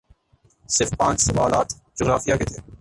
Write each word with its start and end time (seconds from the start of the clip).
صرف 0.69 0.91
پانچ 0.97 1.21
سوالات 1.21 1.67
جغرافیے 1.97 2.37
کے 2.37 2.45
تھے 2.45 2.61